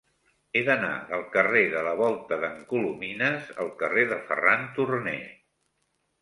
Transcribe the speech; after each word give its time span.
He 0.51 0.61
d'anar 0.67 0.93
del 1.09 1.25
carrer 1.35 1.61
de 1.73 1.83
la 1.87 1.93
Volta 1.99 2.39
d'en 2.45 2.55
Colomines 2.71 3.53
al 3.65 3.71
carrer 3.83 4.07
de 4.15 4.19
Ferran 4.31 4.67
Turné. 4.81 5.15